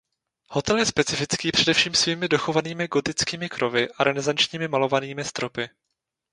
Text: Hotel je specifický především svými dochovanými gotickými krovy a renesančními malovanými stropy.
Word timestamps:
Hotel 0.49 0.77
je 0.77 0.85
specifický 0.85 1.51
především 1.51 1.93
svými 1.93 2.27
dochovanými 2.27 2.87
gotickými 2.87 3.49
krovy 3.49 3.89
a 3.97 4.03
renesančními 4.03 4.67
malovanými 4.67 5.23
stropy. 5.25 5.69